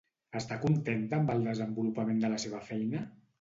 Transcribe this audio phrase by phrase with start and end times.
[0.37, 3.05] Està contenta amb el desenvolupament de la seva feina?